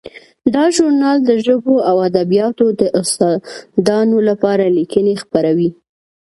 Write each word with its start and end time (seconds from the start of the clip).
دا 0.55 0.63
ژورنال 0.75 1.17
د 1.25 1.31
ژبو 1.45 1.75
او 1.89 1.95
ادبیاتو 2.09 2.65
د 2.81 2.83
استادانو 2.99 4.17
لپاره 4.29 4.65
لیکنې 4.77 5.13
خپروي. 5.23 5.69